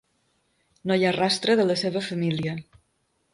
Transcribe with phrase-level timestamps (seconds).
[0.91, 2.57] No hi ha rastre de la seva família.